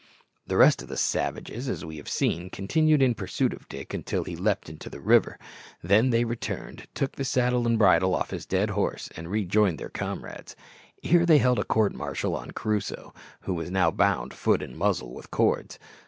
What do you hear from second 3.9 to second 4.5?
until he